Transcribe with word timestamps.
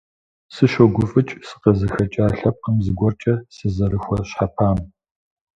Сыщогуфӏыкӏ 0.53 1.33
сыкъызыхэкӏа 1.47 2.25
лъэпкъым 2.37 2.77
зыгуэркӏэ 2.85 3.33
сызэрыхуэщхьэпам. 3.55 4.77